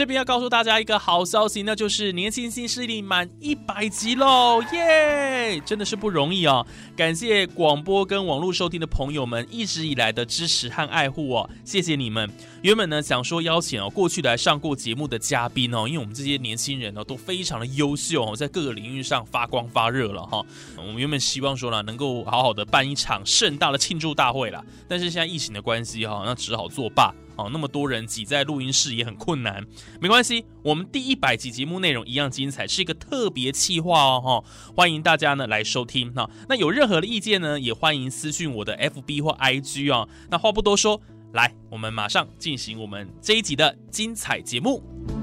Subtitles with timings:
[0.00, 5.60] 这边要告诉大家一个好消息，那就是《年轻新势力》满一百集喽，耶！
[5.66, 12.30] 真的是不容易哦，感谢广播跟网络收听的朋友们一直以来的支持和爱护哦，谢谢你们。
[12.62, 20.42] 原本呢想说邀请哦过去来上过节目的嘉宾哦，因为我们这些年轻人呢都非常的优秀哦，在各个领域上发光发热了哈。
[20.78, 27.14] 我们原本希望说呢能够好好的办一场盛大的庆祝大会啦，但是现在疫情的关系哈，那只好作罢。
[27.36, 29.66] 哦，那么多人挤在录音室也很困难，
[30.00, 36.28] 没关系，我们第一百集节目内容一样精彩，是一个特别企划哦，哈，欢迎大家呢来收听哈。
[36.48, 40.08] 那有任何的意见呢，也欢迎私讯我的 FB 或 IG 哦。
[40.30, 41.00] 那话不多说，
[41.32, 45.19] 来，我们马上进行我们这一集的精彩节目。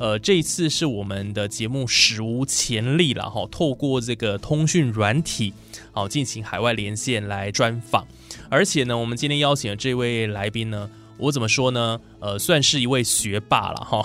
[0.00, 5.52] 呃，这一次是我们的节目史无前例了哈，透过这个通讯软体，
[5.92, 8.06] 好进行海外连线来专访，
[8.48, 12.00] 而且呢，我们今天邀请的这位来宾呢，我怎么说呢？
[12.18, 14.02] 呃，算是一位学霸了哈，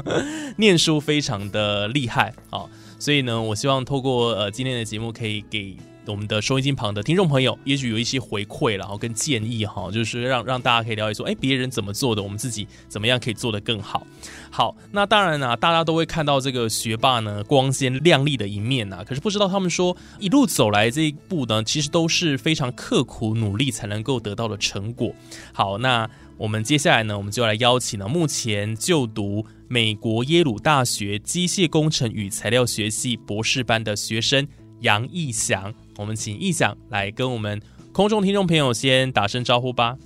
[0.58, 2.66] 念书非常的厉害啊，
[2.98, 5.74] 所以呢，我希望透过呃今天的节目可以给。
[6.06, 14.04] 我们的收音机旁的听众朋友，也许有一些回馈，然后跟建议哈，就是让让大家可以了解说，哎，别人怎么做的，我们自己怎么样可以做得更好。
[14.50, 25.14] 好，那当然呢，大家都会看到这个学霸呢光鲜亮丽的一面呐，可是不知道他们说一路走来这一步呢，其实都是非常刻苦努力才能够得到的成果。
[25.52, 34.48] 好，那我们接下来呢，我们就来邀请呢，目前就读美国耶鲁大学机械工程与材料学系博士班的学生
[34.80, 35.72] 杨义祥。
[36.00, 37.60] 我们请易想来跟我们
[37.92, 39.98] 空中听众朋友先打声招呼吧。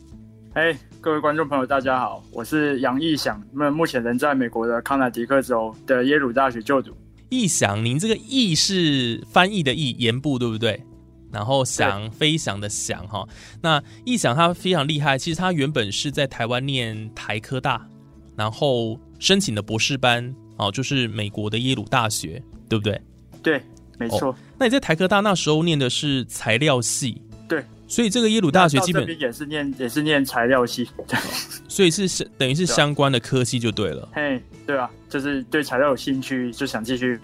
[0.54, 6.92] 哎，各位观众朋友，大家好，我是杨易想，那目前人在美国的康乃狄克州的耶鲁大学就读。
[7.28, 10.82] 易想，您这个“易”是翻译的“易”，言部对不对？
[11.30, 13.24] 然后“想”飞翔的“翔”哈。
[13.62, 17.88] 那易想他非常厉害，其实他原本是在台湾念台科大，
[18.36, 23.00] 然后申请的博士班哦，就是美国的耶鲁大学，对不对？
[23.44, 23.62] 对。
[23.98, 30.88] 没错，那你在台科大那时候念的是材料系，对，所以这个耶鲁大学基本也是念也是念材料系，
[31.68, 34.08] 所以是是等于是相关的科系就对了。
[34.12, 37.18] 嘿，对啊，就是对材料有兴趣，就想继续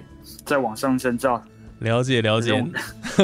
[0.45, 1.43] 再往上深造。
[1.81, 2.65] 了解了解，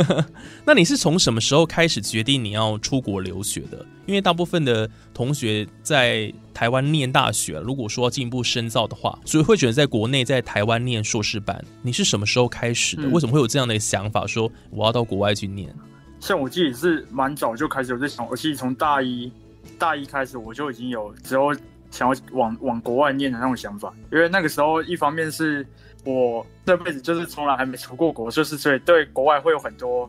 [0.65, 3.85] 那你是从什么时候开始决定你要出国留学的？
[4.07, 11.63] 因为大部分的同学在台湾念大学，如果说要进一步深造的话，所以会选择在国内在台湾念硕士班。
[11.83, 13.07] 你是什么时候开始的？
[13.09, 15.75] 为什么会有这样的想法，说我要到国外去念？
[16.21, 19.31] 像我自己是蛮早就开始有在想，我其实从大一
[19.79, 21.53] 大一开始我就已经有之后
[21.91, 25.67] 想要往往国外念的那种想法，因为那个时候一方面是。
[26.07, 30.09] 我这辈子就是从来还没出过国，就是所以对国外会有很多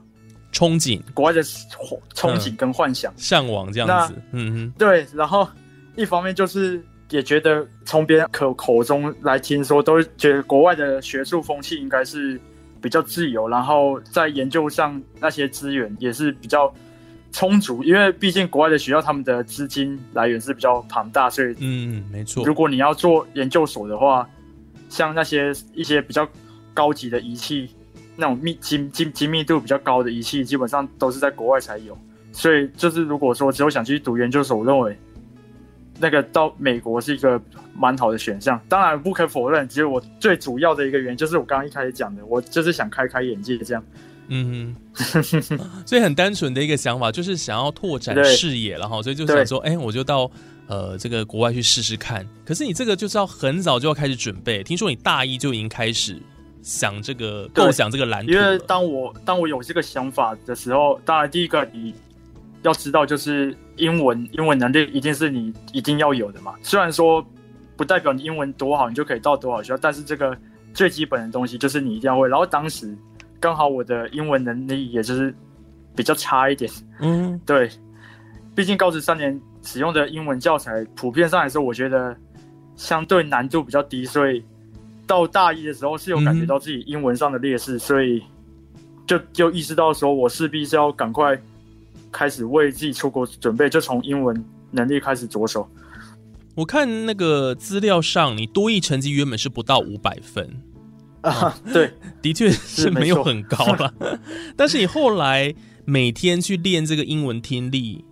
[0.54, 2.00] 憧憬，国外的憧
[2.40, 4.14] 憬跟幻想、向往这样子。
[4.32, 5.08] 嗯哼，对。
[5.16, 5.48] 然后
[5.96, 12.40] 一方面就是也觉得从别人口口中来听说，都觉得国外的学术风气应该是
[12.80, 16.72] 比较自由，然后在研究上那些资源也是比较
[17.32, 22.46] 充足，因为毕竟国外的学校他们的资金来源是比较庞大，所以嗯，没错。
[22.46, 24.30] 如果你要做研究所的话。
[24.90, 26.28] 像那些一些比较
[26.74, 27.70] 高级的仪器，
[28.16, 31.98] 那种密精精精密度比较高的仪器，基本上都是在国外才有。
[32.32, 34.98] 所以就是如果说只有想去读研究所，我认为
[36.00, 37.42] 那个到美国是一个
[37.76, 38.60] 蛮好的选项。
[38.70, 43.84] 当然不可否认，其实我最主要的一个原因就是我刚刚一开始讲的，我就是想开开眼界这样。
[44.28, 49.02] 嗯哼， 所以很单纯的一个想法，就是想要拓展视野了哈。
[49.02, 50.30] 所以就想说，哎，我就到。
[50.68, 52.28] 呃，这个国外去试试看。
[52.46, 54.62] 可是你这个就是要很早就要开始准备。
[54.64, 56.22] 听说你大一就已经开始
[56.62, 58.32] 想这个构想这个蓝图。
[58.32, 61.96] 因为当我当我有这个想法的时候，当然第一个你
[62.64, 66.54] 要知道，就是英文英文能力一定是你一定要有的嘛。
[66.62, 67.26] 虽然说
[67.76, 70.38] 不代表你英文多好，你就可以到多少学校，但是这个
[70.74, 72.28] 最基本的东西就是你一定要会。
[72.28, 72.94] 然后当时
[73.40, 75.34] 刚好我的英文能力也就是
[75.96, 77.70] 比较差一点，嗯，对，
[78.54, 82.16] 毕竟高职三年使用的英文教材普遍上来说，我觉得
[82.78, 84.42] 相对难度比较低，所以
[85.06, 88.24] 到大一的时候是有感觉到自己英文上的劣势，所以
[89.06, 91.38] 就就意识到说我势必是要赶快
[92.14, 94.42] 开始为自己出国准备，就从英文
[94.72, 95.70] 能力开始着手。
[96.56, 100.50] 我看那个资料上，你多益成绩原本是不到五百分，
[101.20, 101.92] 啊， 对，
[102.22, 103.94] 的确是没有很高了。
[104.56, 105.54] 但是你后来
[105.84, 108.06] 每天去练这个英文听力，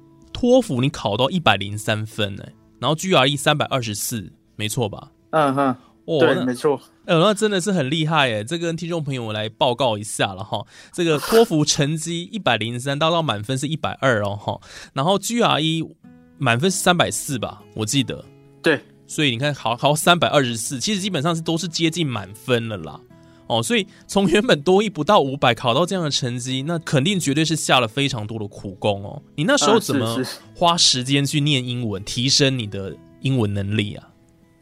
[0.46, 2.44] 托福你考到一百零三分呢，
[2.80, 5.12] 然后 GRE 三百二十四，没错吧？
[5.32, 5.76] 嗯哼，
[6.06, 8.44] 哦，对，那没错，呃，那真的是很厉害耶！
[8.44, 10.64] 这跟听众朋友来报告一下了哈。
[10.94, 14.62] 这个托福成绩一百零三，达到满分是一百二哦哈。
[14.94, 15.90] 然后 GRE
[16.38, 18.24] 满分是三百四吧，我记得。
[18.62, 23.02] 对，所以你看，考考三百二十四，其实基本上是都是接近满分了啦。
[23.48, 29.22] 哦，所以从原本多一不到五百考到这样的成绩，那肯定绝对是下了非常多的苦功哦。
[29.36, 30.24] 你那时候嗯怎么
[30.56, 34.08] 花时间去念英文，提升你的英文能力啊？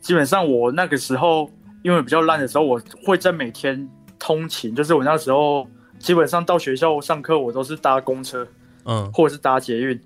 [0.01, 1.49] 基本上我那个时候
[1.81, 3.89] 因为比较烂的时候，我会在每天
[4.19, 5.65] 通勤，就是我那时候
[5.99, 8.45] 基本上到学校上课，我都是搭公车
[8.83, 9.99] 嗯或者是搭捷运。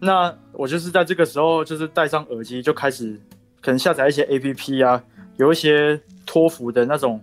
[0.00, 3.18] 那我就是在这个时候，就是戴上耳机，就开始
[3.60, 5.02] 可能下载一些 A P P 啊，
[5.38, 7.20] 有一些托福的那种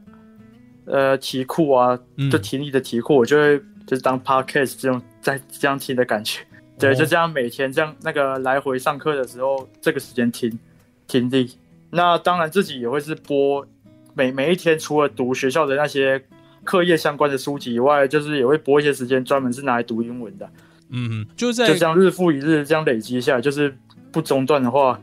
[0.85, 6.41] 呃题库啊，嗯就听力的题库，我就会就是当 podcast 这种在这样听的感觉。
[6.77, 10.59] 对，哦就这样每天这样那个来回上课的时候，这个时间听
[11.07, 11.51] 听力。
[11.91, 13.65] 那当然自己也会是播
[14.13, 16.21] 每每一天，除了读学校的那些
[16.63, 20.49] 课业相关的书籍以外，就是也会播一些时间专门是拿来读英文的。
[20.89, 23.75] 嗯，就是在就这样日复一日这样累积下来，就是
[24.11, 24.99] 不中断的话，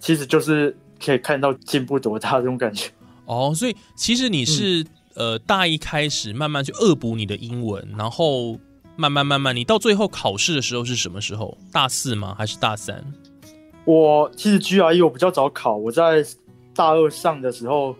[0.00, 2.90] 其实就是可以看到进步多大这种感觉。
[3.26, 4.84] 哦，所以其实你是、
[5.14, 8.58] 呃大一开始慢慢去恶补你的英文，然后
[8.96, 11.56] 慢慢慢慢，你到最后考试的时候是什么时候？
[11.72, 12.34] 大四吗？
[12.36, 13.04] 还是大三？
[13.84, 16.24] 我其实 GRE 我比较早考，我在
[16.74, 17.96] 大二上的时候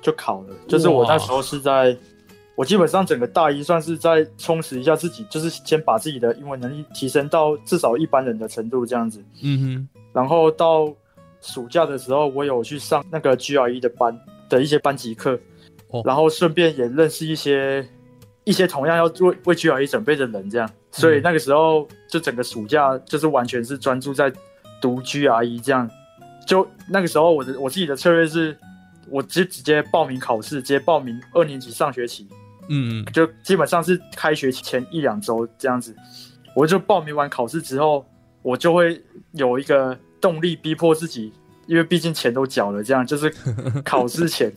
[0.00, 1.96] 就考了，就是我那时候是在，
[2.54, 9.22] 我基本上整个大一算是在充实一下自己，就是先把自己的英文能力提升到至少一般人的程度这样子。
[9.42, 10.90] 嗯哼然后到
[11.42, 15.38] 暑假的时候，我有去上那个 GRE 的班的一些班级课，
[15.98, 17.86] 哦然后顺便也认识一些
[18.44, 20.70] 一些同样要为为 GRE 准备的人，这样。
[20.92, 24.32] 所以那个时候就整个暑假就是完全是专注在
[24.80, 25.90] 读 GRE 这样。
[26.46, 28.56] 就那个时候我的我自己的策略是，
[29.10, 32.26] 我直直接报名考试，直接报名二年级上学期，
[32.62, 35.94] 哼，嗯就基本上是开学前一两周这样子，
[36.54, 38.06] 我就报名完考试之后，
[38.42, 39.02] 我就会
[39.32, 41.32] 有一个动力逼迫自己，
[41.66, 43.28] 因为毕竟钱都缴了，这样就是
[43.84, 44.52] 考试前，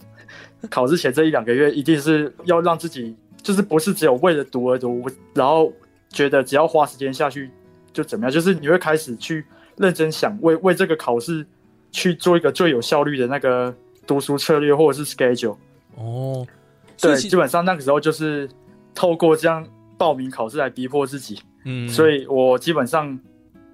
[0.70, 5.72] 考试前这一两个月一定是要让自己，就是不是只有为了读而读，然后
[6.10, 7.50] 觉得只要花时间下去
[7.94, 9.46] 就怎么样，就是你会开始去
[9.78, 11.46] 认真想为为这个考试
[11.92, 13.74] 去做一个最有效率的那个
[14.06, 15.56] 读书策略或者是 schedule。
[15.96, 16.46] 哦，
[17.00, 18.50] 对，基本上那个时候就是
[18.94, 19.66] 透过这样
[19.98, 23.18] 报名考试来逼迫自己，嗯，所以我基本上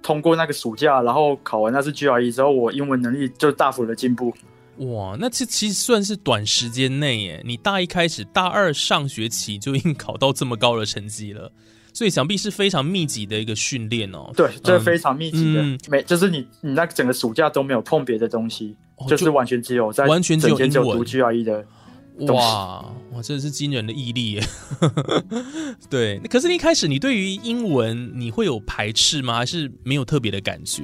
[0.04, 4.32] 通过那个暑假，然后考完那次 GRE 之后，我英文能力就大幅的进步。
[4.78, 11.52] 哇，那这其实算是短时间内耶，你大一开始，大二上学期就已经考到这么高的成绩了，
[11.94, 14.32] 所以想必是非常密集的一个训练哦。
[14.36, 21.66] 对，这非常密集的，嗯每就是你你那整个暑假都没有碰别的东西，哦就是完全只有在完全只有读 GRE 的。
[22.28, 24.44] 哇哇，真的是惊人的毅力耶！
[25.90, 29.36] 对，可是一开始你对于英文你会有排斥吗？
[29.36, 30.84] 还是没有特别的感觉？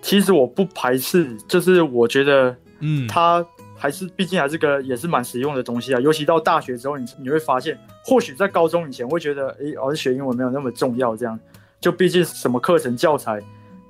[0.00, 3.44] 其实我不排斥，就是我觉得嗯，它
[3.78, 6.00] 还是毕竟还是个也是蛮实用的东西啊。
[6.00, 11.38] 尤其到大学之后，你你会发现，或许在高中以前会觉得，诶，好像学英文没有那么重要，这样
[11.80, 13.40] 就毕竟什么课程教材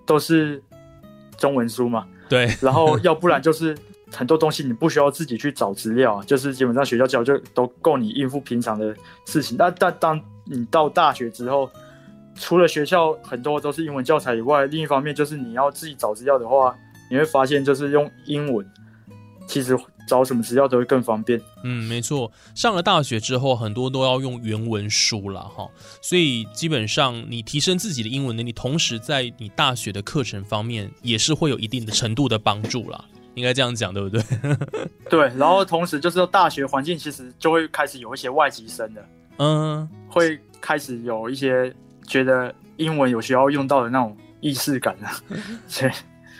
[0.06, 0.62] 都是
[1.36, 3.76] 中文书嘛，对，然后要不然就是
[4.12, 8.94] 很多东西你不需要自己去找资料啊， 就是基本上学校教就都够你应付平常的
[9.26, 9.56] 事情。
[9.56, 11.70] 但但当你到大学之后，
[12.34, 16.74] 除了学校很多都是英文教材以外，另一方面就是你要自己找资料的话，
[17.10, 18.66] 你会发现就是用英文，
[19.46, 21.40] 其实找什么资料都会更方便。
[21.62, 25.68] 嗯，没错，上了大学之后，很多都要用原文书了哈，
[26.00, 34.22] 所以基本上你提升自己的英文能力，同时在你大学的课程方面也是会有一定的程度的帮助啦，应该这样讲对不对？
[35.08, 39.08] 对，然后同时就是大学环境其实就会开始有一些外籍生的，
[39.38, 41.72] 嗯，会开始有一些
[42.06, 45.14] 觉得英文有需要用到的那种意识感啊。
[45.68, 45.92] 所以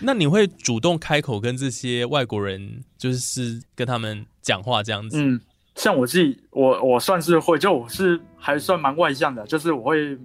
[0.03, 5.17] 那你会主动开口跟这些外国人，就是跟他们讲话这样子？
[5.21, 5.41] 嗯，
[5.77, 10.19] 像我自己，我我算是会，就我是还算蛮外向的，就是我会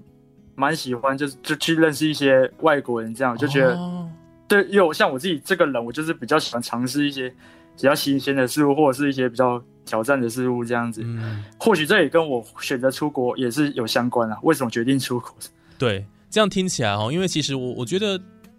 [0.56, 3.76] 蛮喜欢，就是就去认识一些外国人，这样就觉得。
[3.76, 4.10] 哦
[4.50, 11.02] 对，因为我像我自己这个人，我就是比较喜欢尝试一些比较新鲜的事物，或者是一些比较挑战的事物这样子。
[11.04, 14.40] 嗯，或许这也跟我选择出国也是有相关啊。
[14.44, 15.36] 为什么决定出国？
[15.78, 18.18] 对，这样听起来哦，因为其实我我觉得，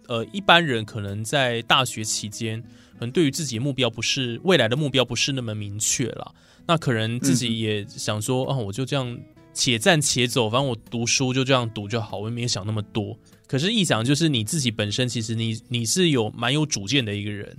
[0.09, 2.59] 呃，一般人可能在大学期间，
[2.93, 6.33] 可能对于自己的目标不是未来的目标不是那么明确了，
[6.65, 9.19] 那可能自己也想说，啊，我就这样
[9.53, 13.15] 且战且走，反正我读书就这样读就好，我也没有想那么多。
[13.45, 17.55] 可是一想就是你自己本身，其实你你是有蛮有主见的一个人，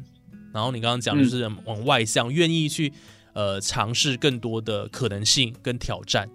[0.52, 2.92] 然后你刚刚讲就是往外向，愿意去
[3.32, 6.28] 呃尝试更多的可能性跟挑战。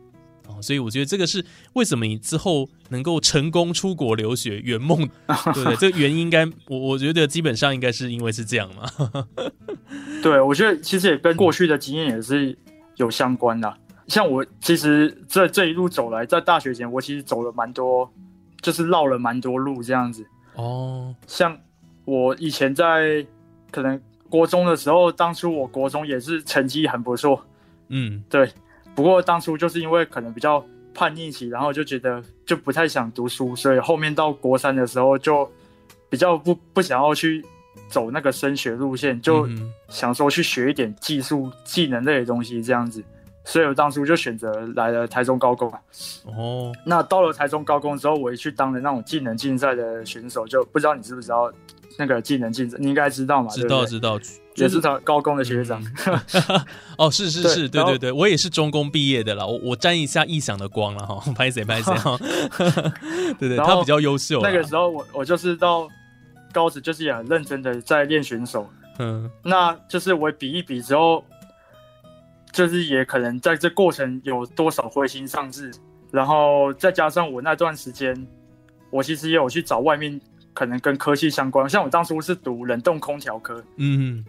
[0.56, 1.44] 哦，所以我觉得这个是
[1.74, 5.00] 为什么你之后能够成功出国留学圆梦，
[5.54, 5.76] 对不对？
[5.76, 9.26] 这个原因应该我我觉得基本上应该是因为是这样嘛。
[10.24, 12.58] 对，我觉得其实也跟过去的经验也是
[12.96, 13.72] 有相关的。
[14.08, 18.12] 像我其实这这一路走来，在大学前我其实走了蛮多，
[18.62, 20.26] 就是绕了蛮多路这样子。
[20.54, 21.58] 哦，像
[22.06, 23.26] 我以前在
[23.72, 27.44] 可能国中的时候，当初我国中也是成绩很不错，
[27.90, 28.50] 嗯，对。
[28.96, 35.50] 不过当初就是因为可能比较叛逆期，然后就觉得就不太想读书，所以后面到国三的时候就
[36.10, 37.46] 比较不不想要去
[37.90, 43.04] 走那个升学路线，就嗯想说去学一点技术技能类的东西这样子。
[43.48, 45.80] 所以我当初就选择来了台中高工啊。
[46.24, 51.54] 哦，那到了台中高工之后，我也去当了那种技能竞赛的选手，就不知道你知不知道
[51.98, 53.50] 那个技能竞争，你应该知道嘛？
[53.50, 54.20] 知道知道，
[54.56, 55.82] 也是他高工的学长。
[56.98, 62.18] 哦，是是是，对对对，我也是中工毕业的啦，我我沾一下臆想的光了哈，拍谁拍谁哈，
[63.40, 65.88] 对对，他比较优秀，那个时候我我就是到
[66.54, 68.70] 高职，就是也很认真的在练选手。
[68.98, 71.22] 嗯那就是我比一比之后，
[72.54, 75.70] 就是也可能在这过程有多少灰心丧志，
[76.12, 78.16] 然后再加上我那段时间，
[78.90, 80.18] 我其实也有去找外面
[80.56, 84.26] 可能跟科技相关，像我当初是读冷冻空调科，嗯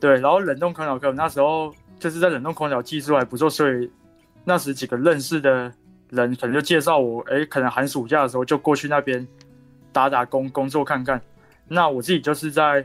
[0.00, 3.88] 对，然后冷冻空调科那时候就是在冷冻空调技术还不错，所以
[4.44, 5.72] 那时几个认识的
[6.10, 9.24] 人可能就介绍我，哎，可能寒暑假的时候就过去那边
[9.92, 11.20] 打打工工作看看。
[11.68, 12.82] 那我自己就是在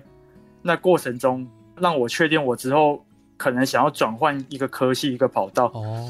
[0.62, 1.48] 那过程中
[1.78, 3.04] 让我确定我之后
[3.38, 5.68] 可能想要转换一个科系一个跑道。
[5.74, 6.06] 哦。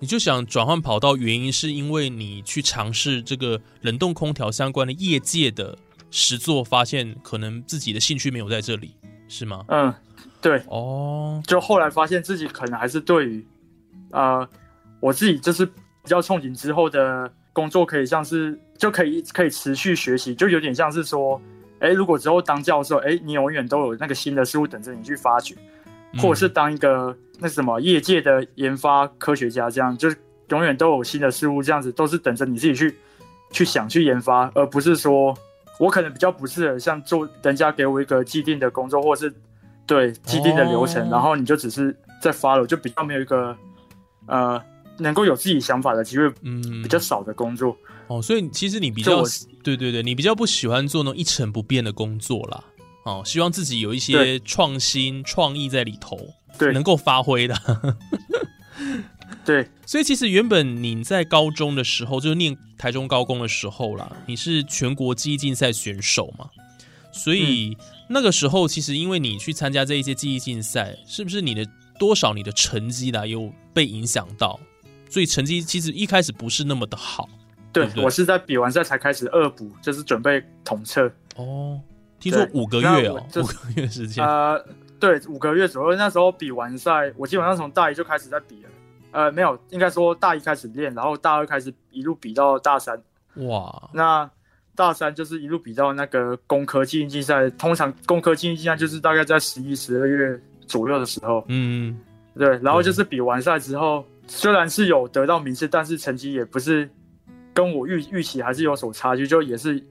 [0.00, 5.76] 你就想转换跑道，原因是因为你去尝试这个冷冻空调相关的业界的
[6.10, 8.94] 实作，发现可能自己的兴趣没有在这里，
[9.28, 9.62] 是吗？
[9.68, 9.94] 嗯，
[10.40, 13.46] 对，哦，就后来发现自己可能还是对于，
[14.10, 14.48] 呃，
[15.00, 15.72] 我自己就是比
[16.06, 21.38] 较憧憬之后的工作，可以像是就可以可以持续学习，就有点像是说，
[21.78, 25.60] 哎，如果之后当教授，哎，你永远都有那个新的事物等着你去发掘，嗯
[26.18, 30.16] 或者是当一个那什么业界的研发科学家，这样就是
[30.48, 32.96] 永远都有新的事物，这样子都是等着你自己去
[33.52, 35.36] 去想去研发，而不是说
[35.78, 39.34] 我可能比较不适合像做人家给我一个既定的工作，或者是
[39.86, 43.56] 对既定的流程，哦然后你就只是在 follow，就比较没有一个
[44.26, 44.60] 呃
[44.98, 47.76] 能够有自己想法的机会嗯比较少的工作。
[48.08, 49.22] 哦，所以其实你比较
[49.62, 52.64] 对对对，你比较不喜欢做那种一成不变的工作啦。
[53.04, 56.18] 哦，希望自己有一些创新创意在里头，
[56.58, 57.56] 对能够发挥的。
[59.44, 66.50] 对，所以其实原本你在高中的时候，就是念台中高工的时候啦，你是全国记忆竞赛选手嘛，
[67.10, 67.76] 所以
[68.08, 71.66] 那个时候其实因为你去参加这一些记忆竞赛，是不是你的
[71.98, 74.60] 多少你的成绩啦有被影响到？
[75.08, 77.28] 所以成绩其实一开始不是那么的好
[77.72, 81.10] 对对对我是在比完赛才开始恶补，就是准备统测。
[81.36, 81.80] 哦。
[82.20, 84.62] 听说五个月哦，五个月时间，呃，
[85.00, 85.96] 对，五个月左右。
[85.96, 88.68] 那时候比完赛，我基本上从大一就开始在比了。
[89.12, 92.96] 呃，没有，应该说大一开始练，然后大二开始一路比到大三。
[93.36, 94.30] 哇，那
[94.76, 101.44] 大三就是一路比到那个工科技竞竞赛，通常工科技竞竞赛就是大概在十一、十二月左右的时候。
[101.48, 101.98] 嗯，
[102.36, 106.88] 对，然后就是比完赛之后，虽然是有得到名次，但是成绩也不是
[107.52, 109.82] 跟我预预期还是有所差距，就也是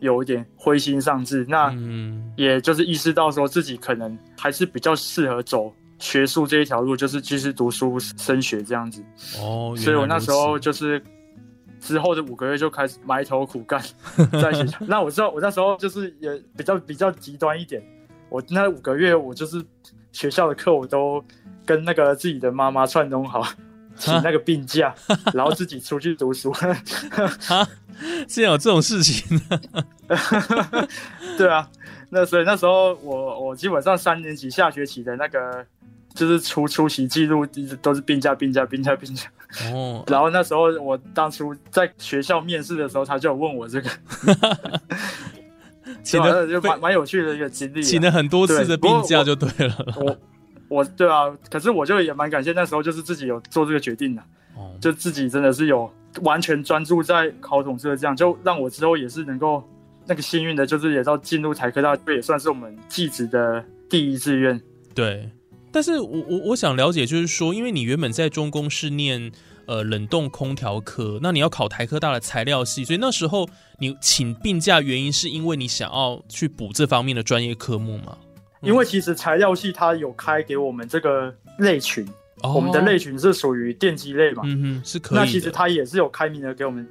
[0.00, 1.44] 有一点灰心丧志。
[1.48, 9.02] 那嗯，也就是意识到说自己可能还是比较适合走学术这一条路，就是继续读书升学这样子。
[9.40, 11.02] 哦，所以我那时候就是
[11.80, 13.80] 之后的五个月就开始埋头苦干
[14.40, 14.78] 在学校。
[14.86, 17.82] 那我知道我那时候就是也比较比较极端一点，
[18.28, 19.64] 我那五个月我就是
[20.12, 21.22] 学校的课我都
[21.66, 23.42] 跟那个自己的妈妈串通好。
[23.98, 24.94] 请那个病假，
[25.34, 26.54] 然后自己出去读书。
[28.28, 29.40] 竟然有这种事情，
[31.36, 31.68] 对啊，
[32.10, 35.66] 那所以那时候我我基本上三年级下学期的那个
[36.14, 39.24] 就是出出席记录一直都是病假病假病假病假。
[39.72, 43.90] 哦，然后那时候我当初在学校面试的时候，他就有问我这个，
[46.04, 47.82] 请了就蛮蛮有趣的一个经历啊。
[47.82, 49.74] 请了很多次的病假就对了。
[49.96, 50.16] 我
[50.68, 54.22] 我对啊，可是我就也蛮感谢那时候就是自己有做这个决定的，
[54.54, 55.90] 哦，就自己真的是有
[56.22, 59.62] 完全专注在考统测，这样就让我之后也是能够
[60.06, 64.60] 那个幸运的，就是也到进入台科大，这也算是我们技职的第一志愿。
[64.94, 65.30] 对。
[65.70, 69.30] 但是我我我想了解，就是说，因为你原本在中公是念
[69.66, 73.46] 呃冷冻空调科，那你要考台科大的材料系，所以那时候
[73.78, 78.16] 你请病假原因是因为你想要去补这方面的专业科目吗？
[78.60, 82.06] 因为其实材料系它有开给我们这个类群，
[82.42, 85.18] 哦我们的类群是属于电机类嘛，嗯哼是可以。
[85.18, 86.86] 那其实它也是有开明的给我们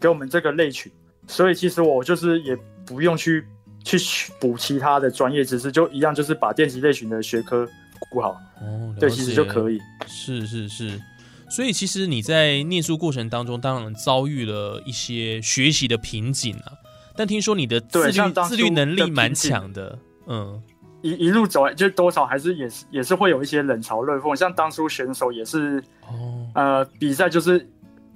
[0.00, 0.90] 给我们这个类群，
[1.26, 3.44] 所以其实我就是也不用去
[3.84, 3.98] 去
[4.40, 7.68] 补其他的专业知识，就一样就是把电机类群的学科
[8.10, 8.30] 顾好，
[8.60, 9.78] 哦，对，其实就可以。
[10.06, 11.00] 是是是，
[11.48, 16.72] 所以其实你在念书过程当中，当然遭遇了一些学习的瓶颈啊。
[17.14, 18.12] 但听说你的自律
[18.48, 20.62] 自律能力的蛮强的，嗯，
[21.02, 27.68] 一一路走来，就多少还是也是也是会有一些冷嘲热讽，像当初选手也是，哦，呃，比赛就是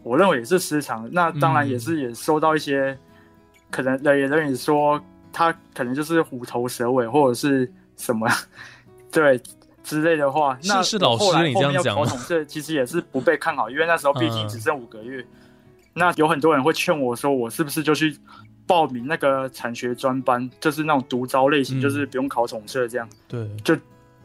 [0.02, 2.96] 我认为也是失常，那当然嗯也是也收到一些，
[3.70, 5.00] 可能人也人也说
[5.32, 8.28] 他可能就是虎头蛇尾或者是什么，
[9.10, 9.40] 对
[9.82, 10.56] 之类的话。
[10.64, 15.26] 那是是老师我后来你这样后面要讲这其实也是不被看好，因为那时候毕竟嗯只剩五个月。
[15.98, 18.14] 那有很多人会劝我说，我是不是就去
[18.66, 21.80] 报名那个产学专班，就是那种独招类型，嗯。
[21.80, 23.08] 就是不用考统测这样。
[23.28, 23.76] 对，就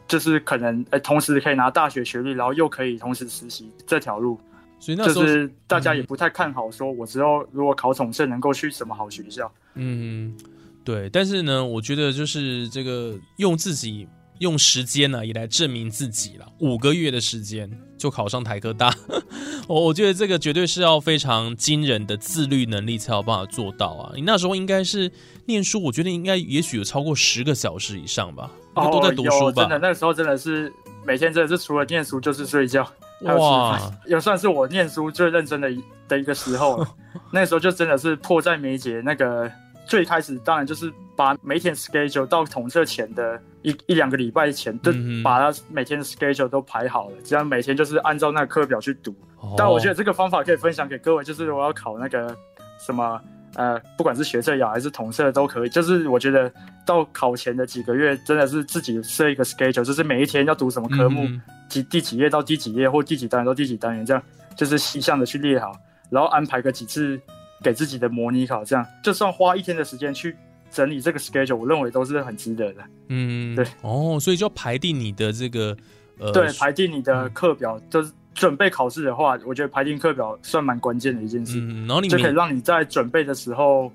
[0.08, 4.40] 就是可能呃，同时可以拿大学学历，然后又可以同时实习这条路，
[4.80, 9.52] 所以那时候是大家也不太看好，说我之后如果考统测能够去什么好学校。
[9.76, 10.36] 嗯，
[10.84, 14.08] 对，但是呢，我觉得就是这个用自己
[14.42, 16.46] 用时间呢、也来证明自己了。
[16.60, 18.94] 五个月的时间就考上台科大，
[19.68, 24.12] 我我觉得这个绝对是要非常惊人的自律能力才有办法做到啊！
[24.16, 25.12] 你那时候应该是
[25.46, 29.78] 念书，我觉得应该也许有超过十个小时以上吧，都在读书吧真的？
[29.80, 30.74] 那个时候真的是
[31.06, 32.84] 每天真的是除了念书就是睡觉，
[33.24, 36.88] 还有吃哇饭，也算是我念书最认真的一的一个时候了。
[37.32, 39.02] 那时候就真的是迫在眉睫。
[39.06, 39.50] 那个
[39.88, 44.92] 最开始当然就是把每天 schedule 到统测前的一一两个礼拜前，就
[45.24, 49.16] 把他每天的 schedule 都排好了，这样每天就是按照那个课表去读。
[49.40, 52.36] 哦但我觉得这个方法可以分享给各位，就是我要考那个
[52.80, 53.20] 什么
[53.56, 55.70] 呃，不管是学测也好还是统测都可以。
[55.70, 56.52] 就是我觉得
[56.86, 64.22] 到考前的几个月，真的是自己设一个 schedule，就是每一天要读什么科目，嗯几第几页到第几页，或第几单元到第几单元，这样
[64.56, 65.72] 就是细项的去列好，
[66.10, 67.20] 然后安排个几次
[67.64, 70.36] 给自己的模拟考，这样就算花一天的时间去
[70.72, 72.82] 整理这个 schedule，我认为都是很值得的。
[73.10, 75.76] 嗯，对，哦，所以就要排定你的这个
[76.18, 81.60] 呃，对，排定你的课表，就是准备考试的话，我觉得排定课表算蛮关键的一件事。
[81.60, 83.92] 嗯，然后你就可以每让你在准备的时候，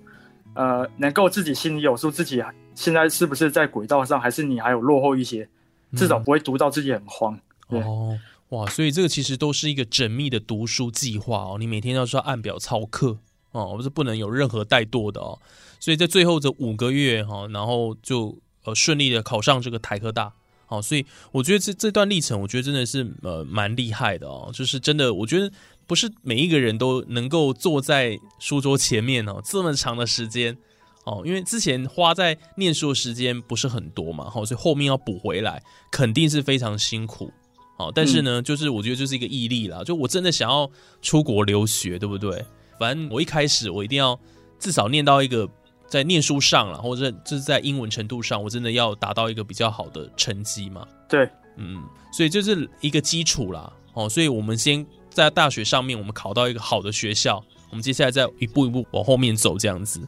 [0.54, 2.42] 呃，能够自己心里有数，自己
[2.74, 5.48] 现在是不是在轨道上，还是你还有落后一些，
[5.94, 7.38] 至少不会读到自己很慌。
[7.70, 8.18] 对哦，
[8.50, 13.16] 哇，所以这个其实都是一个缜密的读书计划哦，你每天要是要按表操课
[13.52, 15.38] 哦，我是不能有任何怠惰的哦。
[15.80, 20.32] 所以在最后这五个月哈、哦，然后就呃顺利的考上这个台科大。
[20.68, 25.48] 好、所以我觉得这这段历程，我觉得真的是呃蛮厉害的哦，就是真的，我觉得
[25.86, 30.56] 不是每一个人都能够坐在书桌前面哦这么长的时间
[31.04, 35.62] 哦，因为之前花在念书的时间不是很多嘛，好、所以后面要补回来，
[35.92, 37.32] 肯定是非常辛苦。
[37.78, 40.68] 好，但是呢，就是我觉得就是一个毅力啦，就我真的想要
[41.00, 42.44] 出国留学，对不对？
[42.76, 44.18] 反正我一开始我一定要
[44.58, 45.48] 至少念到一个
[45.86, 50.86] 在念书上了，或者就是在英文程度上，我真的要达到一个比较好的成绩嘛。
[51.08, 53.72] 对，嗯，所以这是一个基础啦。
[53.94, 60.00] 哦，所以我们先在大学上面，我们考到一个好的学校，我们接下来再一步一步往后面走，这样子。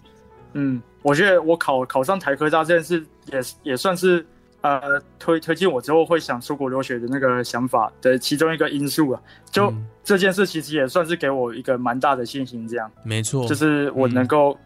[0.52, 4.26] 嗯，我觉得我考考上台科大这件事也是也算是
[4.62, 4.80] 呃
[5.18, 9.22] 推推进我之后会想出国留学的那个想法的其中一个因素啊。
[9.50, 14.56] 就、嗯这件事其实也算是给我一个蛮大的信心，这样没错，就是我能够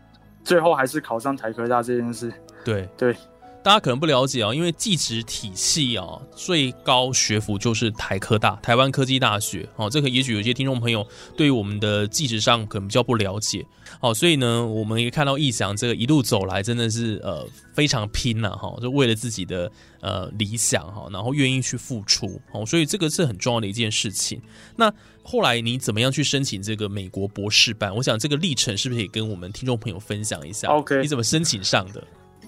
[0.44, 2.33] 最后还是考上台科大这件事。
[2.64, 3.16] 对对，
[3.64, 9.68] 大家可能不了解啊，因为技职体系啊，最高学府就是台科大，台湾科技大学。
[9.77, 13.64] 哦，这个也许有些听众朋友对于我们的技职上可能比较不了解。
[14.01, 19.70] 哦，所以呢，我们也看到义翔这个一路走来，真的是呃非常拼了哈，就为了自己的
[20.01, 22.40] 呃理想哈，然后愿意去付出。
[22.51, 24.42] 哦，所以这个是很重要的一件事情。
[24.75, 27.94] 那后来你怎么样去申请这个美国博士班？
[27.94, 32.03] 我想这个历程是不是也跟我们听众朋友分享一下？OK，你怎么申请上的？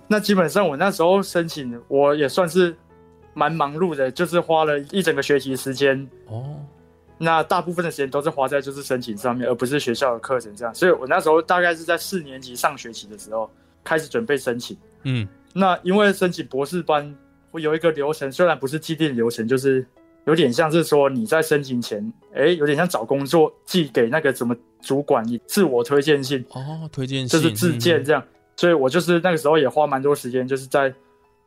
[0.07, 2.77] 那基本上我那时候申请，我也算是
[3.33, 6.07] 蛮忙碌的，就是花了一整个学期时间。
[6.27, 6.57] 哦，
[7.17, 10.75] 那大部分的时间都是花在就是申请上面，而不是学校的课程这样。
[10.75, 13.51] 所以我那时候大概是在四年级上学期的时候
[13.83, 14.77] 开始准备申请。
[15.05, 17.15] 嗯，那因为申请博士班
[17.51, 19.87] 会有一个流程，虽然不是既定流程，就是
[20.27, 26.45] 有点像是说你在申请前，哎，有点像找工作寄给那个什么主管你自我推荐信。
[26.51, 28.23] 哦，推荐信就是自荐这样。
[28.57, 30.93] 所以我就是那个时候也花蛮多时间，就是在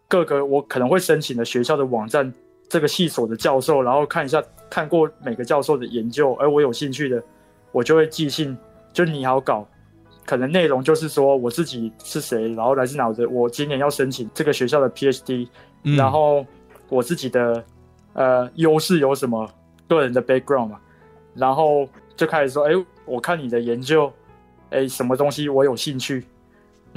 [0.08, 2.34] 各个我可能会申请的学校的网站，
[2.68, 7.24] 这个系所的教授，然后看一下看过每个教授的研究，而我有兴趣的，
[7.72, 8.58] 我就会寄信，
[8.92, 9.66] 就拟好稿，
[10.26, 15.48] 可能内容就是说我自己是谁，然后来自哪的，我今年要申请这个学校的 PhD，
[15.96, 16.46] 然后
[16.90, 17.64] 我自己的
[18.14, 19.50] 呃优势有什么，
[19.88, 20.80] 个人的 background 嘛，
[21.34, 22.74] 然后就开始说，哎，
[23.06, 24.12] 我看你的研究，
[24.72, 26.26] 哎，什么东西我有兴趣。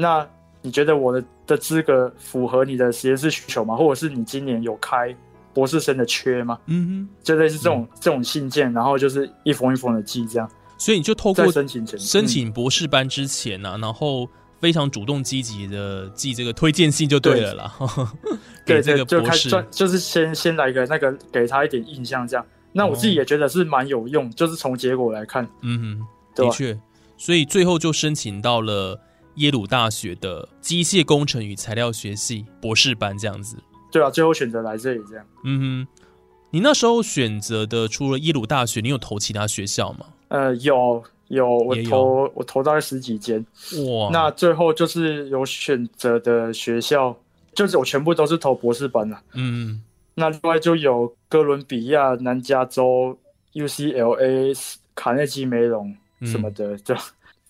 [0.01, 0.27] 那
[0.63, 3.77] 你觉得我的的资格符合你的实验室需求吗？
[3.77, 5.15] 或者是你今年有开
[5.55, 6.59] 博士生的缺吗？
[6.67, 10.51] 嗯哼，就类似这种这种信件，然后就是一封一封的寄这样。
[10.77, 14.29] 所以你就透过申请前申请博士班之前呢，然后
[14.61, 17.75] 非常主动积极的寄这个推荐信就对了啦。
[18.65, 22.47] 对这个博士就是先先来个那个给他一点印象这样。
[22.73, 26.79] 那我自己也觉得是蛮有用，就是从结果来看，嗯哼，的确，
[27.17, 29.01] 所以最后就申请到了。
[29.37, 33.57] 耶鲁大学的机械工程与材料学系博士班这样子，
[33.91, 35.27] 对啊，最后选择来这里这样。
[35.45, 36.03] 嗯哼，
[36.51, 40.07] 你那时候选择的除了耶鲁大学，你有投其他学校吗？
[40.29, 43.45] 呃，有有，我投我投大概十几间。
[43.87, 47.17] 哇，那最后就是有选择的学校，
[47.55, 49.23] 就是我全部都是投博士班了。
[49.35, 49.83] 嗯，
[50.15, 53.17] 那另外就有哥伦比亚、南加州、
[53.55, 57.03] UCLA、卡内基梅隆什么的，这样。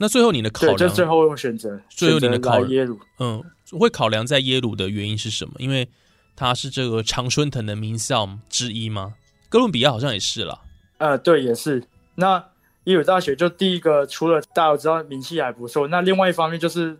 [0.02, 3.44] 那最后你的考量，就最后用选择，最后你的考耶鲁，嗯，
[3.78, 5.52] 会考量在耶鲁的原因是什么？
[5.58, 5.86] 因为
[6.34, 9.12] 它是这个常春藤的名校之一吗？
[9.50, 10.62] 哥伦比亚好像也是了。
[10.96, 11.82] 呃，对，也是。
[12.14, 12.42] 那
[12.84, 16.98] 耶鲁大学就第一个，除了大家都知道名气还不错，那另外一方面就是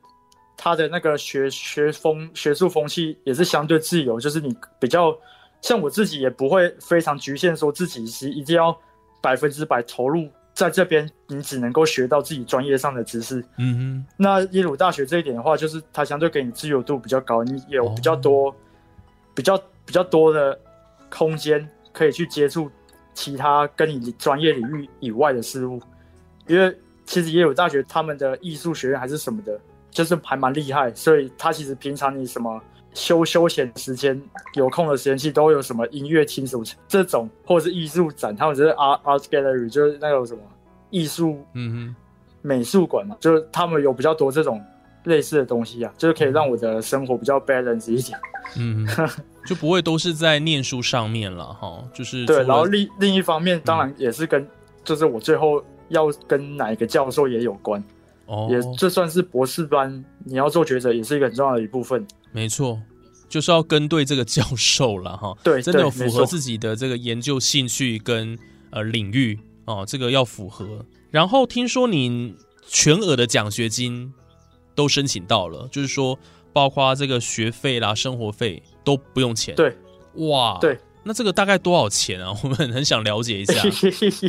[0.59, 5.17] 它的那个学学风、学术风气也是相对自由，就是你比较
[5.63, 8.79] 像我自己也不会非常局限，说自己是一定要
[9.23, 10.29] 百分之百投入。
[10.61, 13.43] 在这边，你只能够学到自己专业上的知识。
[13.57, 14.07] 嗯哼。
[14.19, 18.55] 那耶鲁大学这一点的话，就是它相对给你自由度比较高，你有比较多、
[19.35, 20.59] 比较比较多的
[21.09, 22.71] 空间可以去接触
[23.15, 25.81] 其他跟你专业领域以外的事物。
[26.47, 29.59] 因为其实耶鲁大学他们的艺术学院还是什么的，
[29.91, 32.61] 就是还蛮厉害，所以他其实平常你什么
[32.95, 34.21] 休休闲时间、
[34.55, 40.41] 有空的时间，其实都有什么音乐厅什么这种，或者是艺术展，他们就是 art art gallery，就是那种什么。
[40.93, 41.97] 艺术，嗯哼，
[42.43, 44.61] 美术馆嘛，就是他们有比较多这种
[45.05, 48.19] 类似的东西啊，就是可以让我的生活比较 balance 一点，
[48.59, 48.85] 嗯，
[49.47, 54.45] 就不会都是在念书上面了哈，就是对，然后另另一方面，当然也是跟，
[54.83, 57.81] 就是我最后要跟哪一个教授也有关，
[58.27, 62.81] 哦，也这算是博士班你要做抉择，也是一个很重要的一部分，没错，
[63.29, 68.39] 就是要跟对这个教授了哈， 对，真的有符合自己的这个研究兴趣跟
[68.71, 69.39] 呃领域。
[69.67, 70.85] 哦，这个要符合。
[71.13, 72.35] 然后听说你
[72.67, 74.13] 全额的奖学金
[74.75, 76.19] 都申请到了，就是说
[76.53, 79.55] 包括这个学费啦、生活费都不用钱。
[79.55, 79.77] 对，
[80.15, 82.35] 哇，对，那这个大概多少钱啊？
[82.43, 83.63] 我们很想了解一下。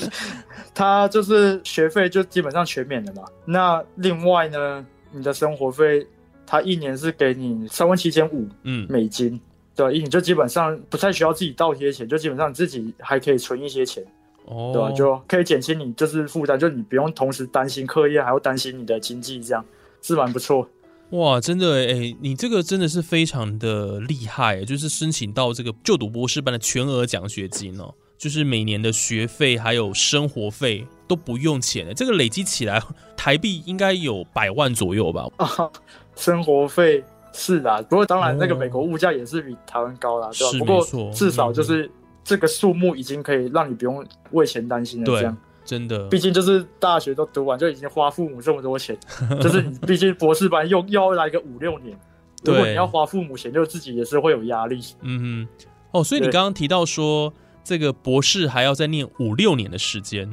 [0.76, 3.24] 他就是学费就基本上全免的嘛。
[3.46, 6.06] 那另外呢，你的生活费，
[6.46, 9.40] 他一年是给你三万七千五，嗯，美金。
[9.76, 14.04] 对，你就基本上不太需要自己倒贴钱，就基本上你自己还可以存一些钱。
[14.46, 14.92] 哦，对吧？
[14.92, 19.64] 就可以减轻你就是负担，就你不用同时担心课业，还要担心你的经济，这样
[20.02, 20.68] 是蛮不错。
[21.12, 32.82] 哇，真的哎，你这个真的是非常的厉害，就是申请到这个就读博士班的全额奖学金哦，就是每年的学费还有生活费都不用钱，这个累积起来
[33.16, 35.28] 台币应该有百万左右吧？
[35.38, 35.48] 啊，
[36.16, 40.60] 生活费是啊，不过当然那个美国物价也是比台湾高啦，对吧？
[40.60, 41.90] 不过至少就是。
[42.24, 46.08] 这个数目已经可以让你不用为钱担心了，这样真的。
[46.08, 48.96] 毕竟就是大学都读完，就已经花父母这么多钱，
[49.42, 52.00] 就是你毕竟博士班又又要来个五六年，
[52.44, 54.80] 如果你要花父母钱，就自己也是会有压力。
[55.02, 60.30] 嗯哼，哦，所以你对刚刚提到说这个博士还要再念五六年的时间，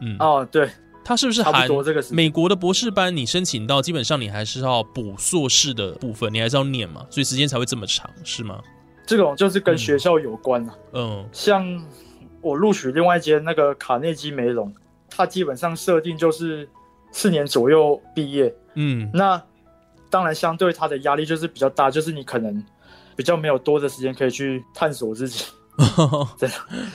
[0.00, 0.68] 嗯，哦，对，
[1.08, 2.16] 他是不是差含不多这个时间。
[2.16, 3.16] 美国的博士班？
[3.16, 8.60] 你申请到基本上你还是要补硕士的部分，你还是要念嘛，所以时间才会这么长，是吗？
[9.06, 10.74] 这种就是跟学校有关啊。
[10.92, 11.82] 嗯像
[12.42, 14.70] 我录取另外一间那个卡内基梅隆，
[15.08, 16.68] 它基本上设定就是
[17.10, 18.54] 四年左右毕业。
[18.74, 19.42] 嗯那
[20.10, 22.62] 当然，相对它的压力就是比较大，就是你可能
[23.16, 25.46] 比较没有多的时间可以去探索自己，
[26.36, 26.50] 真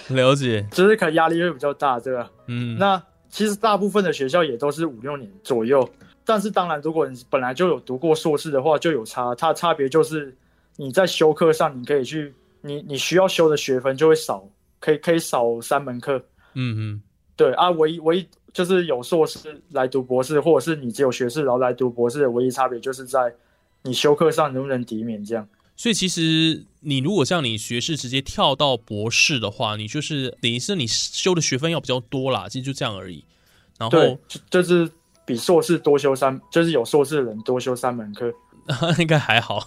[0.09, 2.29] 了解，就是可能压力会比较大，对吧？
[2.47, 3.01] 嗯，那
[3.33, 5.89] 其实大部分的学校也都是五六年左右，
[6.23, 9.33] 但是当然，如果你本来就有读过硕士的话，就有差。
[9.33, 10.31] 它的差别就是
[10.75, 14.47] 你在修课上，你可以去你你需要修的学分就会少，
[14.79, 16.23] 可以可以少三门课。
[16.53, 17.01] 嗯嗯
[17.35, 23.33] 对啊，唯一唯一就是有硕士来读博士，或者是你只有学士然后来读博士的唯一差别，就是在
[23.81, 25.49] 你修课上能不能抵免这样。
[25.75, 33.23] 所以其实你如果像你学士直接跳到博士的话，你就是等于是你修的学分要比较多啦，其实就这样而已。
[33.77, 34.89] 然对后，就就是
[35.25, 38.31] 比硕士多修三，就是有硕士的人多修三门课，
[38.99, 39.65] 应该还好，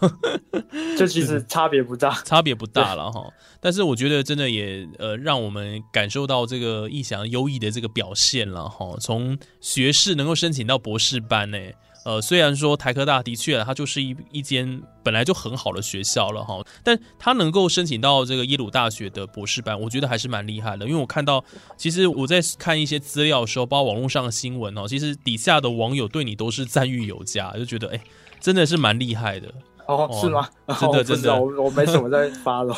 [0.96, 2.10] 这其实差别不大。
[2.24, 3.28] 差别不大了哈。
[3.60, 8.96] 但是我觉得真的也呃，让我们感受到这个意想优异的这个表现了哈。
[9.00, 11.58] 从学士能够申请到博士班呢，
[12.06, 20.86] 呃，虽然说台科大的确它就是一一间本来就很好的学校了哈，但它能够申请到这个耶鲁大学的博士班，我觉得还是蛮厉害的。
[20.86, 21.44] 因为我看到，
[21.76, 28.00] 其实我在看一些资料的时候，包括网络上的新闻哦，其实底下的网友对你都是赞誉有加，就觉得哎、
[28.38, 29.52] 真的是蛮厉害的。
[29.86, 30.48] 哦，是吗？
[30.80, 32.76] 真的 真的我我没什么在发了。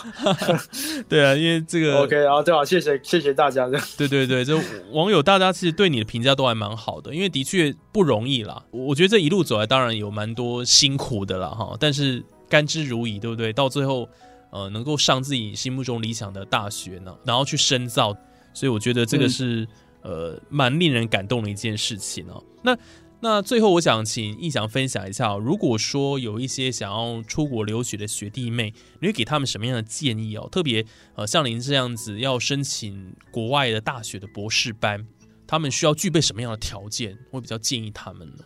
[1.09, 3.69] 对啊，因为这个 OK，然后对啊，谢谢谢谢大家。
[3.97, 4.59] 对 对对，就
[4.93, 8.63] 网友大家其实对你的评价都还蛮好的，因为的确不容易啦。
[8.71, 13.53] 我觉得这一路走来，当然有蛮多辛苦的啦哈，但是甘之如饴，对不对？
[13.53, 14.09] 到最后，
[14.51, 18.15] 呃，能够上自己心目中理想的大学呢，然后去深造，
[18.53, 19.69] 所以我觉得这个嗯是、
[20.03, 22.43] 呃蛮令人感动的一件事情哦。
[22.63, 22.77] 那
[23.21, 30.49] 那最后，我想请易翔分享一下、哦，如果说有一些想要出国留学的学弟妹，你会给他们什么样的建议哦？
[30.53, 30.85] 特别
[31.17, 35.05] 呃，像您这样子要申请国外的大学的博士班，
[35.49, 37.19] 他们需要具备什么样的条件？
[37.33, 38.45] 会比较建议他们呢？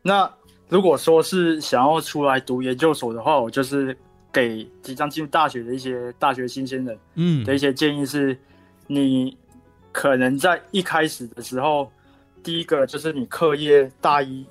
[0.00, 0.32] 那
[0.70, 3.94] 如果说是想要出来读研究所的话，我就是
[4.32, 8.38] 给即将进入大学的一些大学新鲜人嗯的一些建议是，
[8.86, 9.36] 你
[9.92, 11.92] 可能在一开始的时候，
[12.44, 14.46] 第一个就是你课业大一，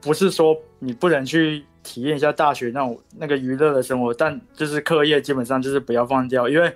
[0.00, 6.74] 不是说你不能去体验一下大学那种那个娱乐的生活，但就是课业基本上就是不要放掉，因为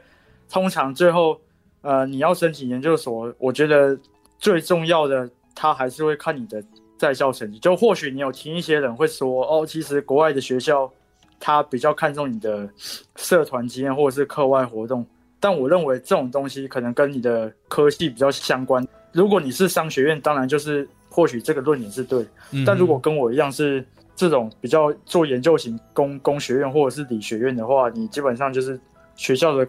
[0.51, 1.41] 通常最后
[1.81, 3.99] 呃你要申请研究所，我觉得
[4.39, 6.63] 最重要的他还是会看你的
[6.99, 7.59] 在校成绩。
[7.59, 10.93] 就或许你有听一些人会说，哦，其实国外的学校
[11.41, 12.69] 他比较看重你的
[13.17, 15.05] 社团经验或者是课外活动。
[15.41, 18.87] 但我认为这种东西可能跟你的科系比较相关。
[19.13, 22.27] 如果你是商学院，当然就是或许这个论点是对。
[22.51, 23.85] 嗯但如果跟我一样是
[24.17, 28.79] 这种比较做研究型工工学院或者是理学院的话，你基本上就是
[29.17, 29.67] 学校的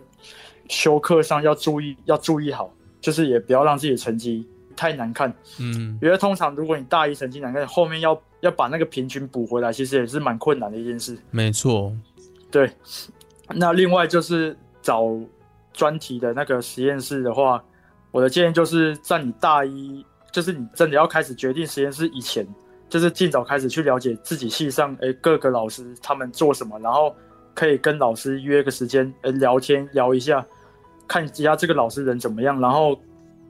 [0.67, 2.71] 修课上要注意要注意好，
[3.01, 5.33] 就是也不要让自己的成绩太难看。
[5.59, 11.17] 嗯因为通常如果你大一成绩难看，后面要要把那个平均补回来，其实也是蛮困难的一件事。
[11.31, 11.93] 没错，
[12.49, 12.71] 对，
[13.53, 15.05] 那另外就是找
[15.73, 17.63] 专题的那个实验室的话，
[18.11, 22.47] 我的建议就是在你大一，就是你真的要开始决定实验室以前，
[22.89, 27.15] 就是尽早开始去了解自己系上诶各个老师他们做什么，然后
[27.53, 30.45] 可以跟老师约个时间诶聊天聊一下，
[31.07, 32.99] 看一下这个老师人怎么样，然后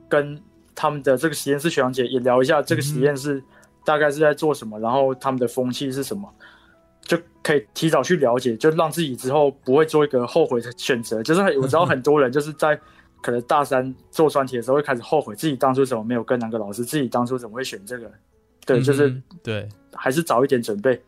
[0.08, 0.42] 跟
[0.76, 3.42] 他们的这个实验室学长姐也聊一下这个实验室
[3.86, 6.30] 大概是在做什么，然后他们的风气是什么。
[7.02, 11.24] 就可以提早去了解，就让自己之后不会做一个后悔的选择。
[11.24, 12.80] 就是我知道很多人就是在
[13.22, 18.12] 可能大三做专题的时候会开始后悔自己当初怎么没有跟哪个老师，自己当初怎么会选这个。
[18.66, 21.02] 对，就是对，还是早一点准备。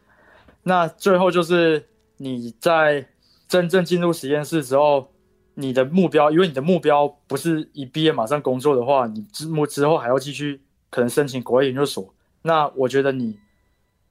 [0.64, 1.84] 那最后就是
[2.18, 3.06] 你在
[3.48, 5.12] 真正进入实验室之后，
[5.54, 12.14] 你的目标，因为你的目标不是一毕业马上工作的话，你之目之后还要继续可能申请国外研究所。
[12.42, 13.38] 那我觉得你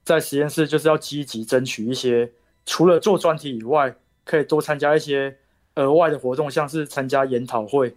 [0.03, 2.31] 在实验室就是要积极争取一些，
[2.65, 5.37] 除了做专题以外，可以多参加一些
[5.75, 7.95] 额外的活动，像是参加研讨会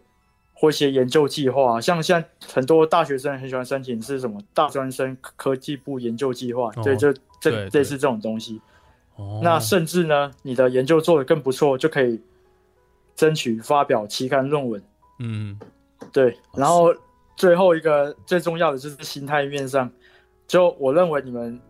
[0.53, 1.81] 或一些研究计划。
[1.81, 8.61] 像现在很多大学生很喜欢申请是什么大专生科技部研究计划，哦对，就这类似这种东西。
[9.17, 12.21] 哦那甚至呢，你的研究做得更不错，就可以
[13.15, 14.83] 争取发表期刊论文。
[15.21, 15.59] 嗯
[16.13, 16.93] 对，然后
[17.37, 19.91] 最后一个最重要的就是心态面上，
[20.49, 21.61] 就我认为你们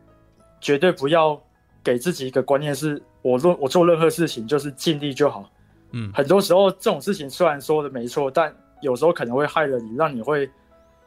[0.60, 1.38] 绝对不要
[1.82, 5.50] 给自己一个观念是，我做我做任何事情就是尽力就好。
[5.94, 8.52] 嗯很多时候这种事情虽然说的没错，但
[8.82, 10.50] 有时候可能会害了你，让你会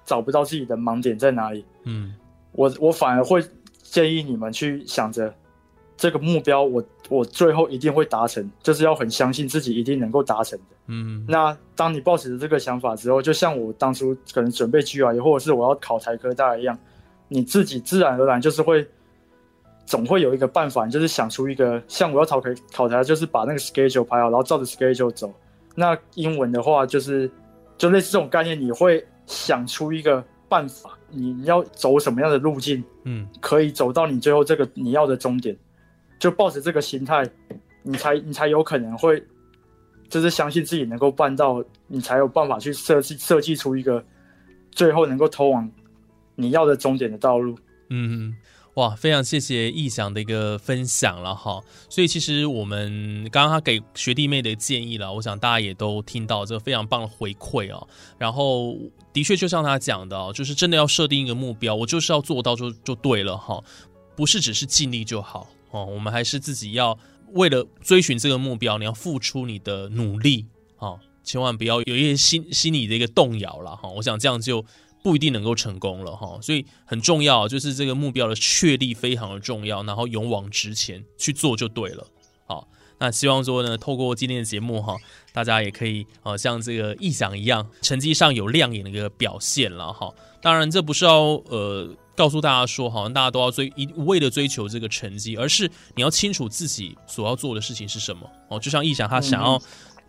[0.06, 1.66] 找不到自己的盲点在哪里。
[1.84, 2.16] 嗯
[2.54, 3.44] 我我反而会
[3.84, 5.32] 建议你们去想着
[5.96, 10.66] 这个目标我，我最后一定会达成，就是要很相信自己一定能够达成的。
[10.88, 16.78] 嗯那当你抱持着这个想法之后，就像我当初可能准备 GRE 或者是我要考台科大一样，
[17.28, 18.88] 你自己自然而然就是会，
[19.88, 25.34] 总会有一个办法，你就是想出一个像我要考台考台，就是把那个 schedule 排好，然后照着 schedule 走。
[25.74, 27.32] 那英文的话，就是
[27.78, 35.56] 就类似这种概念，你会想出一个办法，你要走什么样的路径，嗯可以走到你最后这个你要的终点，
[36.20, 37.26] 就抱着这个心态，
[37.82, 39.24] 你才你才有可能会，
[40.10, 44.04] 就是相信自己能够办到，你才有办法去设计设计出一个
[44.72, 45.72] 最后能够通往
[46.36, 47.58] 你要的终点的道路。
[47.90, 48.36] 嗯，
[48.78, 51.60] 哇，非常谢谢易翔的一个分享了哈。
[51.90, 57.88] 所以其实我们刚刚他给学弟妹的建议了，我想大家也都听到这个非常棒的回馈哦。
[58.20, 58.78] 然后
[59.12, 63.60] 的确就像他讲的，就是真的要设定一个目标，我就是要做到就就对了哈，
[64.16, 66.96] 不是只是尽力就好哦，我们还是自己要
[67.34, 70.46] 为了追寻这个目标，你要付出你的努力
[70.78, 73.90] 啊，千万不要有一些心心理的一个动摇了哈。
[73.90, 74.64] 我想这样就。
[75.08, 82.06] 不一定能够成功了哈，所以很重要，就是这个目标的确立非常的重要，然后勇往直前去做就对了。
[82.46, 82.68] 好，
[83.00, 84.98] 那希望说呢，透过今天的节目哈，
[85.32, 90.14] 大家也可以呃像这个意想一样，成绩上有亮眼的一个表现了哈。
[90.42, 98.60] 当然，这不是要呃告诉大家说，好像大家都要追一味的追求这个成绩，而是你要清楚自己所要做的事情是什么哦。
[98.60, 99.58] 就像意想他想要。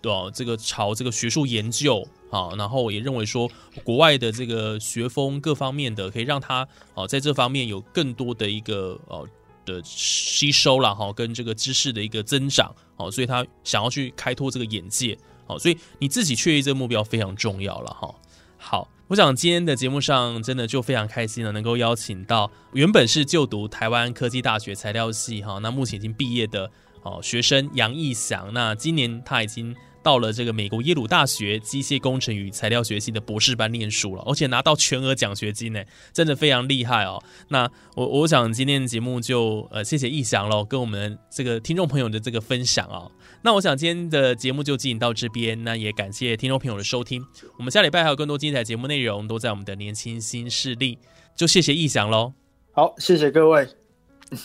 [0.04, 3.50] 哦，这个朝这个学术研究啊，然后也认为说
[3.82, 9.26] 国外的这个学风各方面的，可以让他哦在这方面有更多的一个哦
[9.66, 18.14] 的吸收了哈，跟这个知识的一个增长哦，所以他想要去开拓这个眼界哦，所以你自己确立这个目标非常重要了哈。
[18.56, 26.70] 好，我想今天的节目上真的就非常开心了，能够邀请到原本是就读台湾科技大学材料系哈，那目前已经毕业的
[27.02, 29.74] 哦学生杨义祥，那今年他已经。
[30.08, 37.22] 到了这个美国耶鲁大学机械工程与材料学系的博士班念书了，而且拿到全额奖学金呢，真的非常厉害哦。
[37.48, 43.12] 那我我想今天的节目就呃谢谢易翔喽，跟我们这个听众朋友的这个分享哦。
[43.42, 47.22] 那我想今天的节目就进行到这边，那也感谢听众朋友的收听。
[47.58, 50.98] 我们下礼拜还有更多精彩节目内容都在我们的年轻新势力，
[51.36, 52.32] 就谢谢易翔喽。
[52.72, 53.68] 好，谢谢各位。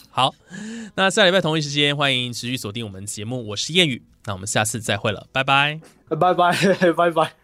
[0.09, 0.35] 好，
[0.95, 4.03] 那下礼拜同一时间欢迎持续锁定我们节目，我是谚语。
[4.25, 6.53] 那我们下次再会了，拜拜，拜拜，
[6.95, 7.42] 拜拜。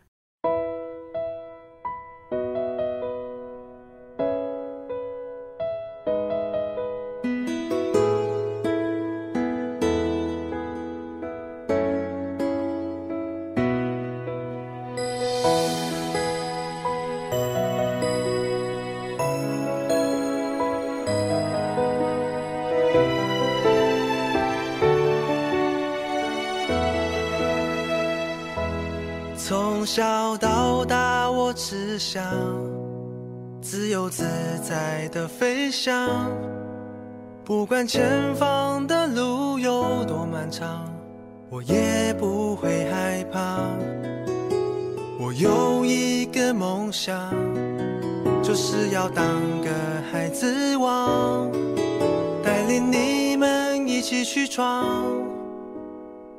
[37.69, 40.91] 不管前方的路有多漫长，
[41.51, 43.59] 我也不会害怕。
[45.19, 47.31] 我有一个梦想，
[48.41, 49.23] 就是要当
[49.61, 49.69] 个
[50.11, 51.47] 孩子王，
[52.43, 55.05] 带领你们一起去闯，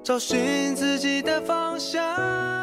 [0.02, 2.59] 找寻自己的方向。